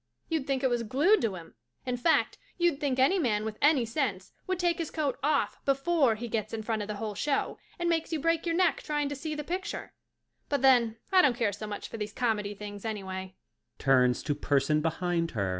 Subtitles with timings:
[0.29, 1.53] You'd think it was glued to him,
[1.85, 6.15] in fact you'd think any man with any sense would take his coat off before
[6.15, 9.09] he gets in front of the whole show and makes you break your neck trying
[9.09, 9.93] to see the picture,
[10.49, 13.35] but then, I don't care so much for these comedy things anyway.